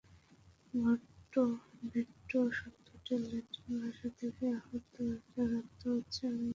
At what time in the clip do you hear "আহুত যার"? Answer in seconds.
4.57-5.51